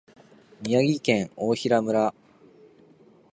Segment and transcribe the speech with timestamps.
[0.63, 2.13] 宮城県大衡村